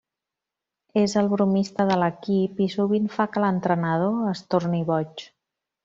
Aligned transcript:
És 1.01 1.13
el 1.21 1.29
bromista 1.33 1.85
de 1.91 1.97
l'equip 2.03 2.65
i 2.67 2.69
sovint 2.77 3.07
fa 3.19 3.31
que 3.35 3.45
l'entrenador 3.47 4.29
es 4.35 4.45
torni 4.55 4.85
boig. 4.93 5.29